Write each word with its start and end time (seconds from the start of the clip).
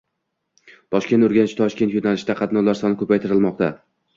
Toshkent–Urganch–Toshkent 0.95 1.93
yo‘nalishida 1.99 2.37
qatnovlar 2.41 2.81
soni 2.83 2.99
ko‘paytirilmoqda 3.03 3.71